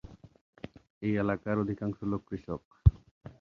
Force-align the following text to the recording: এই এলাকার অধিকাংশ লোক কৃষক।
এই 1.01 1.13
এলাকার 1.15 1.55
অধিকাংশ 1.57 1.97
লোক 2.03 2.21
কৃষক। 2.29 2.61